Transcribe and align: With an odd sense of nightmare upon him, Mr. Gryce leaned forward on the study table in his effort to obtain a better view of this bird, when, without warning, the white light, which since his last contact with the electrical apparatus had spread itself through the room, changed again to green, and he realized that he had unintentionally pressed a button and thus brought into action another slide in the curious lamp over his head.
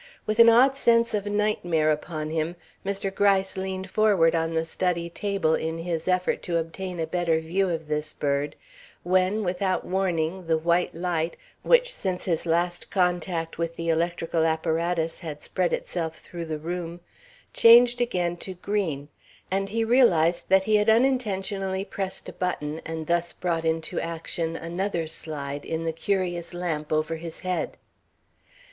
With 0.25 0.39
an 0.39 0.49
odd 0.49 0.75
sense 0.77 1.13
of 1.13 1.27
nightmare 1.27 1.91
upon 1.91 2.31
him, 2.31 2.55
Mr. 2.83 3.13
Gryce 3.13 3.55
leaned 3.55 3.87
forward 3.87 4.33
on 4.33 4.55
the 4.55 4.65
study 4.65 5.11
table 5.11 5.53
in 5.53 5.77
his 5.77 6.07
effort 6.07 6.41
to 6.41 6.57
obtain 6.57 6.99
a 6.99 7.05
better 7.05 7.39
view 7.39 7.69
of 7.69 7.87
this 7.87 8.11
bird, 8.11 8.55
when, 9.03 9.43
without 9.43 9.85
warning, 9.85 10.47
the 10.47 10.57
white 10.57 10.95
light, 10.95 11.37
which 11.61 11.93
since 11.93 12.25
his 12.25 12.47
last 12.47 12.89
contact 12.89 13.59
with 13.59 13.75
the 13.75 13.89
electrical 13.89 14.43
apparatus 14.43 15.19
had 15.19 15.43
spread 15.43 15.71
itself 15.71 16.17
through 16.19 16.45
the 16.45 16.57
room, 16.57 17.01
changed 17.53 18.01
again 18.01 18.35
to 18.37 18.55
green, 18.55 19.07
and 19.51 19.69
he 19.69 19.83
realized 19.83 20.49
that 20.49 20.63
he 20.63 20.77
had 20.77 20.89
unintentionally 20.89 21.85
pressed 21.85 22.27
a 22.27 22.33
button 22.33 22.81
and 22.87 23.05
thus 23.05 23.33
brought 23.33 23.65
into 23.65 23.99
action 23.99 24.55
another 24.55 25.05
slide 25.05 25.63
in 25.63 25.83
the 25.83 25.93
curious 25.93 26.55
lamp 26.55 26.91
over 26.91 27.17
his 27.17 27.41
head. 27.41 27.77